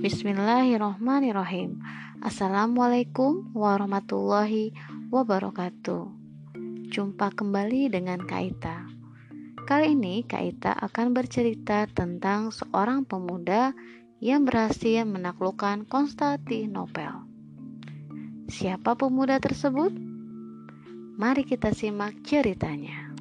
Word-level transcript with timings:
Bismillahirrahmanirrahim. 0.00 1.84
Assalamualaikum 2.24 3.52
warahmatullahi 3.52 4.72
wabarakatuh. 5.12 6.08
Jumpa 6.88 7.36
kembali 7.36 7.92
dengan 7.92 8.24
Kaita. 8.24 8.88
Kali 9.68 9.92
ini 9.92 10.24
Kaita 10.24 10.72
akan 10.72 11.12
bercerita 11.12 11.84
tentang 11.84 12.48
seorang 12.48 13.04
pemuda 13.04 13.76
yang 14.24 14.48
berhasil 14.48 15.04
menaklukkan 15.04 15.84
Konstantinopel. 15.84 17.20
Siapa 18.48 18.96
pemuda 18.96 19.36
tersebut? 19.36 19.92
Mari 21.20 21.44
kita 21.44 21.76
simak 21.76 22.24
ceritanya. 22.24 23.12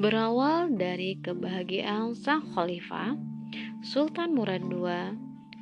Berawal 0.00 0.72
dari 0.72 1.20
kebahagiaan 1.20 2.16
sang 2.16 2.48
khalifah, 2.56 3.25
Sultan 3.86 4.34
Murad 4.34 4.66
II 4.66 5.14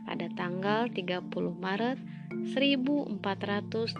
pada 0.09 0.33
tanggal 0.33 0.89
30 0.89 1.29
Maret 1.61 2.01
1432. 2.33 3.93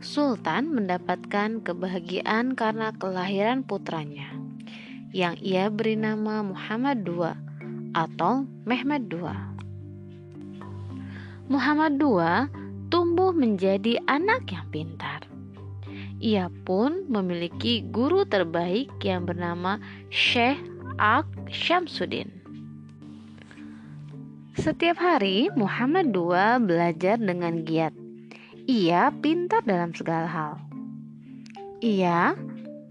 Sultan 0.00 0.72
mendapatkan 0.72 1.60
kebahagiaan 1.60 2.56
karena 2.56 2.96
kelahiran 2.96 3.60
putranya 3.60 4.32
yang 5.12 5.36
ia 5.36 5.68
beri 5.68 6.00
nama 6.00 6.40
Muhammad 6.40 7.04
II 7.04 7.36
atau 7.92 8.48
Mehmed 8.64 9.12
II. 9.12 9.36
Muhammad 11.52 12.00
II 12.00 12.48
tumbuh 12.88 13.36
menjadi 13.36 14.00
anak 14.08 14.48
yang 14.48 14.64
pintar 14.72 15.28
ia 16.22 16.46
pun 16.62 17.10
memiliki 17.10 17.82
guru 17.90 18.22
terbaik 18.22 18.94
yang 19.02 19.26
bernama 19.26 19.82
Syekh 20.06 20.62
Ak 21.02 21.26
Syamsuddin. 21.50 22.30
Setiap 24.54 25.02
hari 25.02 25.50
Muhammad 25.58 26.14
II 26.14 26.62
belajar 26.62 27.18
dengan 27.18 27.66
giat. 27.66 27.90
Ia 28.70 29.10
pintar 29.18 29.66
dalam 29.66 29.90
segala 29.90 30.30
hal. 30.30 30.54
Ia 31.82 32.38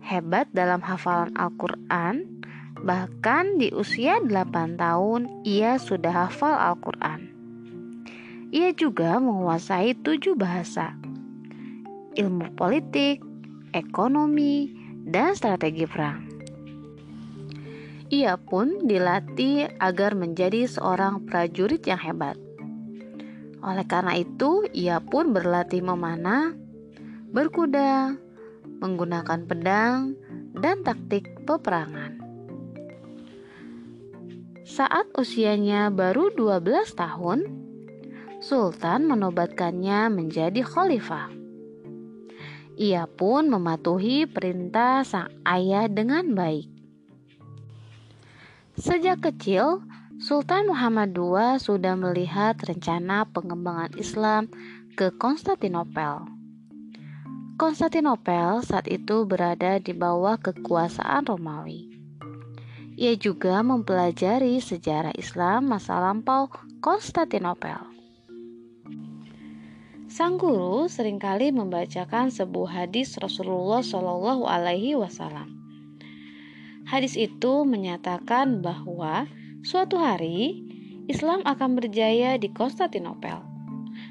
hebat 0.04 0.52
dalam 0.52 0.84
hafalan 0.84 1.32
Al-Quran, 1.40 2.44
bahkan 2.84 3.56
di 3.56 3.72
usia 3.72 4.20
8 4.20 4.76
tahun 4.76 5.32
ia 5.48 5.80
sudah 5.80 6.28
hafal 6.28 6.52
Al-Quran. 6.52 7.32
Ia 8.52 8.76
juga 8.76 9.16
menguasai 9.24 9.96
tujuh 10.04 10.36
bahasa, 10.36 10.92
ilmu 12.16 12.54
politik, 12.60 13.24
ekonomi, 13.72 14.72
dan 15.08 15.34
strategi 15.34 15.88
perang. 15.88 16.28
Ia 18.12 18.36
pun 18.36 18.84
dilatih 18.84 19.72
agar 19.80 20.20
menjadi 20.20 20.68
seorang 20.68 21.24
prajurit 21.24 21.80
yang 21.88 22.00
hebat. 22.00 22.36
Oleh 23.64 23.88
karena 23.88 24.20
itu, 24.20 24.68
ia 24.76 25.00
pun 25.00 25.32
berlatih 25.32 25.80
memanah, 25.80 26.52
berkuda, 27.32 28.20
menggunakan 28.84 29.48
pedang, 29.48 30.20
dan 30.60 30.84
taktik 30.84 31.32
peperangan. 31.48 32.20
Saat 34.68 35.08
usianya 35.16 35.88
baru 35.88 36.36
12 36.36 36.92
tahun, 36.96 37.40
Sultan 38.42 39.06
menobatkannya 39.06 40.10
menjadi 40.10 40.66
khalifah. 40.66 41.41
Ia 42.82 43.06
pun 43.06 43.46
mematuhi 43.46 44.26
perintah 44.26 45.06
sang 45.06 45.30
ayah 45.46 45.86
dengan 45.86 46.34
baik. 46.34 46.66
Sejak 48.74 49.22
kecil, 49.22 49.86
Sultan 50.18 50.66
Muhammad 50.66 51.14
II 51.14 51.62
sudah 51.62 51.94
melihat 51.94 52.58
rencana 52.58 53.30
pengembangan 53.30 53.94
Islam 54.02 54.50
ke 54.98 55.14
Konstantinopel. 55.14 56.26
Konstantinopel 57.62 58.66
saat 58.66 58.90
itu 58.90 59.30
berada 59.30 59.78
di 59.78 59.94
bawah 59.94 60.42
kekuasaan 60.42 61.30
Romawi. 61.30 61.86
Ia 62.98 63.14
juga 63.14 63.62
mempelajari 63.62 64.58
sejarah 64.58 65.14
Islam 65.14 65.70
masa 65.70 66.02
lampau 66.02 66.50
Konstantinopel. 66.82 67.91
Sang 70.12 70.36
guru 70.36 70.92
sering 70.92 71.24
kali 71.24 71.56
membacakan 71.56 72.28
sebuah 72.28 72.84
hadis 72.84 73.16
Rasulullah 73.16 73.80
Shallallahu 73.80 74.44
Alaihi 74.44 74.92
Wasallam. 75.00 75.56
Hadis 76.84 77.16
itu 77.16 77.64
menyatakan 77.64 78.60
bahwa 78.60 79.24
suatu 79.64 79.96
hari 79.96 80.68
Islam 81.08 81.40
akan 81.48 81.80
berjaya 81.80 82.36
di 82.36 82.52
Konstantinopel. 82.52 83.40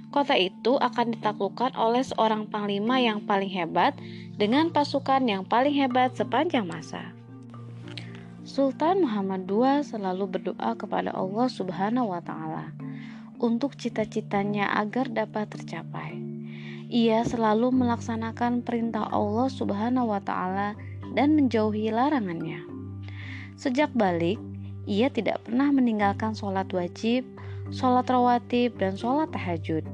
Kota 0.08 0.40
itu 0.40 0.80
akan 0.80 1.20
ditaklukkan 1.20 1.76
oleh 1.76 2.00
seorang 2.00 2.48
panglima 2.48 2.96
yang 2.96 3.20
paling 3.28 3.52
hebat 3.52 3.92
dengan 4.40 4.72
pasukan 4.72 5.20
yang 5.28 5.44
paling 5.44 5.76
hebat 5.76 6.16
sepanjang 6.16 6.64
masa. 6.64 7.12
Sultan 8.48 9.04
Muhammad 9.04 9.44
II 9.44 9.84
selalu 9.84 10.32
berdoa 10.32 10.72
kepada 10.80 11.12
Allah 11.12 11.52
Subhanahu 11.52 12.16
wa 12.16 12.24
Ta'ala 12.24 12.72
untuk 13.40 13.74
cita-citanya 13.74 14.68
agar 14.76 15.08
dapat 15.08 15.48
tercapai. 15.48 16.20
Ia 16.92 17.24
selalu 17.24 17.72
melaksanakan 17.72 18.62
perintah 18.62 19.08
Allah 19.08 19.48
Subhanahu 19.48 20.12
wa 20.12 20.20
taala 20.20 20.76
dan 21.16 21.34
menjauhi 21.34 21.88
larangannya. 21.88 22.60
Sejak 23.56 23.90
balik, 23.96 24.36
ia 24.84 25.08
tidak 25.08 25.44
pernah 25.48 25.72
meninggalkan 25.72 26.36
sholat 26.36 26.68
wajib, 26.72 27.24
sholat 27.72 28.08
rawatib, 28.10 28.74
dan 28.76 28.98
sholat 28.98 29.30
tahajud. 29.30 29.86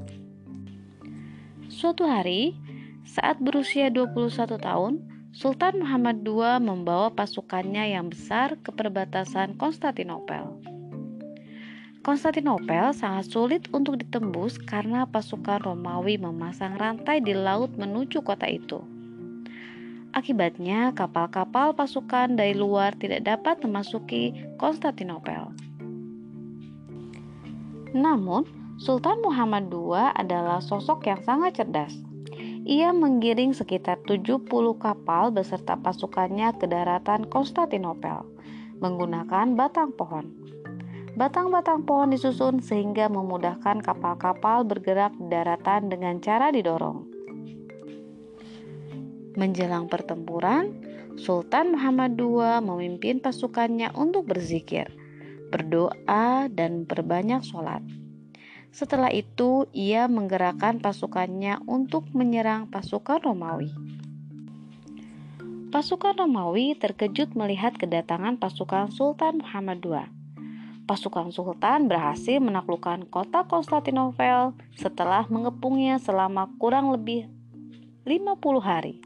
Suatu 1.67 2.07
hari, 2.07 2.57
saat 3.05 3.37
berusia 3.39 3.93
21 3.93 4.57
tahun, 4.57 4.93
Sultan 5.37 5.85
Muhammad 5.85 6.25
II 6.25 6.41
membawa 6.63 7.13
pasukannya 7.13 7.93
yang 7.93 8.09
besar 8.09 8.57
ke 8.65 8.73
perbatasan 8.73 9.53
Konstantinopel. 9.61 10.76
Konstantinopel 12.07 12.95
sangat 12.95 13.27
sulit 13.27 13.67
untuk 13.75 13.99
ditembus 13.99 14.55
karena 14.63 15.03
pasukan 15.03 15.59
Romawi 15.59 16.15
memasang 16.15 16.79
rantai 16.79 17.19
di 17.19 17.35
laut 17.35 17.75
menuju 17.75 18.23
kota 18.23 18.47
itu. 18.47 18.79
Akibatnya, 20.15 20.95
kapal-kapal 20.95 21.75
pasukan 21.75 22.39
dari 22.39 22.55
luar 22.55 22.95
tidak 22.95 23.27
dapat 23.27 23.59
memasuki 23.59 24.31
Konstantinopel. 24.55 25.51
Namun, 27.91 28.47
Sultan 28.79 29.19
Muhammad 29.19 29.67
II 29.67 29.91
adalah 30.15 30.63
sosok 30.63 31.11
yang 31.11 31.19
sangat 31.27 31.59
cerdas. 31.59 31.91
Ia 32.63 32.95
menggiring 32.95 33.51
sekitar 33.51 33.99
70 34.07 34.47
kapal 34.79 35.35
beserta 35.35 35.75
pasukannya 35.75 36.55
ke 36.55 36.71
daratan 36.71 37.27
Konstantinopel 37.27 38.23
menggunakan 38.79 39.59
batang 39.59 39.91
pohon. 39.91 40.29
Batang-batang 41.17 41.81
pohon 41.81 42.13
disusun 42.13 42.61
sehingga 42.61 43.09
memudahkan 43.09 43.81
kapal-kapal 43.81 44.61
bergerak 44.61 45.17
di 45.17 45.33
daratan 45.33 45.89
dengan 45.89 46.21
cara 46.21 46.53
didorong. 46.53 47.09
Menjelang 49.33 49.89
pertempuran, 49.89 50.77
Sultan 51.17 51.73
Muhammad 51.73 52.21
II 52.21 52.61
memimpin 52.61 53.17
pasukannya 53.17 53.89
untuk 53.97 54.29
berzikir, 54.29 54.93
berdoa, 55.49 56.53
dan 56.53 56.85
berbanyak 56.85 57.41
sholat. 57.41 57.81
Setelah 58.69 59.09
itu, 59.09 59.65
ia 59.73 60.05
menggerakkan 60.05 60.77
pasukannya 60.77 61.65
untuk 61.65 62.05
menyerang 62.13 62.69
pasukan 62.69 63.25
Romawi. 63.25 63.73
Pasukan 65.73 66.13
Romawi 66.13 66.77
terkejut 66.77 67.33
melihat 67.33 67.73
kedatangan 67.73 68.37
pasukan 68.37 68.93
Sultan 68.93 69.41
Muhammad 69.41 69.81
II 69.81 70.16
pasukan 70.87 71.35
sultan 71.35 71.91
berhasil 71.91 72.39
menaklukkan 72.39 73.11
kota 73.11 73.43
Konstantinopel 73.43 74.55
setelah 74.79 75.27
mengepungnya 75.27 75.99
selama 75.99 76.47
kurang 76.55 76.95
lebih 76.95 77.27
50 78.07 78.39
hari. 78.63 79.03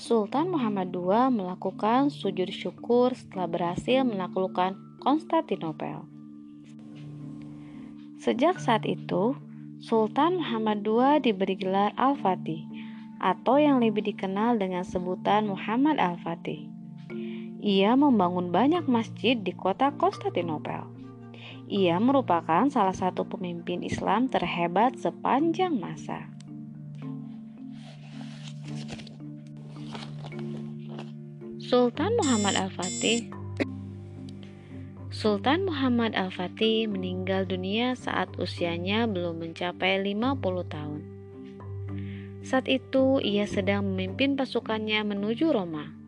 Sultan 0.00 0.50
Muhammad 0.50 0.90
II 0.90 1.30
melakukan 1.30 2.08
sujud 2.10 2.48
syukur 2.50 3.12
setelah 3.12 3.46
berhasil 3.46 4.02
menaklukkan 4.02 4.74
Konstantinopel. 4.98 6.02
Sejak 8.18 8.58
saat 8.58 8.88
itu, 8.88 9.36
Sultan 9.84 10.40
Muhammad 10.40 10.82
II 10.82 11.20
diberi 11.20 11.54
gelar 11.54 11.92
Al-Fatih 12.00 12.64
atau 13.22 13.60
yang 13.60 13.78
lebih 13.78 14.02
dikenal 14.02 14.58
dengan 14.58 14.82
sebutan 14.82 15.46
Muhammad 15.46 16.00
Al-Fatih. 16.00 16.81
Ia 17.62 17.94
membangun 17.94 18.50
banyak 18.50 18.90
masjid 18.90 19.38
di 19.38 19.54
kota 19.54 19.94
Konstantinopel. 19.94 20.82
Ia 21.70 22.02
merupakan 22.02 22.66
salah 22.66 22.90
satu 22.90 23.22
pemimpin 23.22 23.86
Islam 23.86 24.26
terhebat 24.26 24.98
sepanjang 24.98 25.78
masa. 25.78 26.26
Sultan 31.62 32.18
Muhammad 32.18 32.58
Al-Fatih 32.58 33.30
Sultan 35.14 35.62
Muhammad 35.62 36.18
Al-Fatih 36.18 36.90
meninggal 36.90 37.46
dunia 37.46 37.94
saat 37.94 38.26
usianya 38.42 39.06
belum 39.06 39.38
mencapai 39.38 40.02
50 40.02 40.66
tahun. 40.66 41.00
Saat 42.42 42.66
itu 42.66 43.22
ia 43.22 43.46
sedang 43.46 43.86
memimpin 43.86 44.34
pasukannya 44.34 44.98
menuju 45.06 45.54
Roma. 45.54 46.01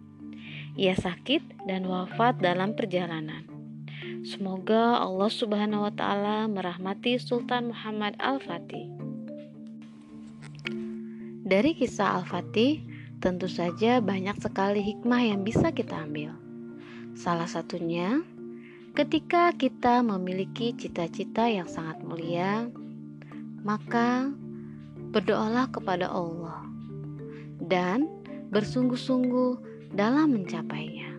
Ia 0.74 0.94
sakit 0.98 1.66
dan 1.70 1.86
wafat 1.86 2.42
dalam 2.42 2.74
perjalanan. 2.74 3.46
Semoga 4.26 4.98
Allah 4.98 5.30
Subhanahu 5.30 5.86
wa 5.86 5.92
taala 5.94 6.50
merahmati 6.50 7.16
Sultan 7.20 7.70
Muhammad 7.70 8.18
Al-Fatih. 8.18 8.90
Dari 11.44 11.76
kisah 11.76 12.18
Al-Fatih, 12.22 12.82
tentu 13.20 13.46
saja 13.46 14.00
banyak 14.00 14.40
sekali 14.40 14.80
hikmah 14.80 15.22
yang 15.22 15.44
bisa 15.44 15.70
kita 15.70 16.08
ambil. 16.08 16.32
Salah 17.14 17.46
satunya, 17.46 18.24
Ketika 18.94 19.50
kita 19.50 20.06
memiliki 20.06 20.70
cita-cita 20.70 21.50
yang 21.50 21.66
sangat 21.66 21.98
mulia, 22.06 22.70
maka 23.66 24.30
berdoalah 25.10 25.66
kepada 25.66 26.06
Allah 26.06 26.62
dan 27.58 28.06
bersungguh-sungguh 28.54 29.73
dalam 29.94 30.34
mencapainya. 30.34 31.14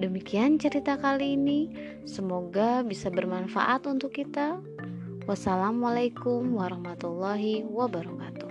Demikian 0.00 0.56
cerita 0.56 0.96
kali 0.96 1.36
ini, 1.36 1.68
semoga 2.08 2.80
bisa 2.80 3.12
bermanfaat 3.12 3.84
untuk 3.84 4.16
kita. 4.16 4.56
Wassalamualaikum 5.28 6.56
warahmatullahi 6.56 7.68
wabarakatuh. 7.68 8.49